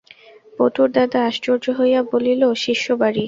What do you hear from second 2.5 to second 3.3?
শিষ্য-বাড়ি?